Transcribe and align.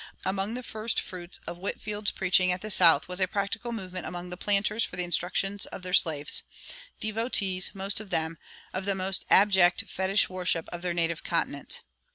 Among 0.25 0.55
the 0.55 0.63
first 0.63 0.99
fruits 0.99 1.39
of 1.45 1.59
Whitefield's 1.59 2.09
preaching 2.09 2.51
at 2.51 2.61
the 2.61 2.71
South 2.71 3.07
was 3.07 3.19
a 3.19 3.27
practical 3.27 3.71
movement 3.71 4.07
among 4.07 4.31
the 4.31 4.35
planters 4.35 4.83
for 4.83 4.95
the 4.95 5.03
instruction 5.03 5.59
of 5.71 5.83
their 5.83 5.93
slaves 5.93 6.41
devotees, 6.99 7.75
most 7.75 7.99
of 7.99 8.09
them, 8.09 8.39
of 8.73 8.85
the 8.85 8.95
most 8.95 9.25
abject 9.29 9.85
fetich 9.85 10.27
worship 10.27 10.67
of 10.71 10.81
their 10.81 10.95
native 10.95 11.23
continent. 11.23 11.81